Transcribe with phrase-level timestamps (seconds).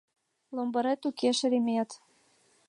[0.55, 1.89] Ломберет уке, шеремет.